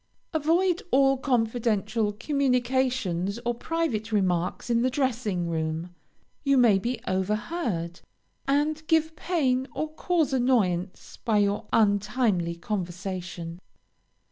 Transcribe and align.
Avoid 0.33 0.81
all 0.89 1.15
confidential 1.15 2.11
communications 2.11 3.39
or 3.45 3.53
private 3.53 4.11
remarks 4.11 4.67
in 4.67 4.81
the 4.81 4.89
dressing 4.89 5.47
room. 5.47 5.93
You 6.43 6.57
may 6.57 6.79
be 6.79 6.99
overheard, 7.07 8.01
and 8.47 8.81
give 8.87 9.15
pain 9.15 9.67
or 9.75 9.93
cause 9.93 10.33
annoyance 10.33 11.19
by 11.23 11.37
your 11.37 11.67
untimely 11.71 12.55
conversation. 12.55 13.61